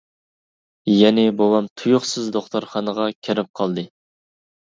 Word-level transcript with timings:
يەنى 0.91 1.25
بوۋام 1.41 1.67
تۇيۇقسىز 1.81 2.31
دوختۇرخانىغا 2.37 3.05
كىرىپ 3.29 3.51
قالدى. 3.61 3.85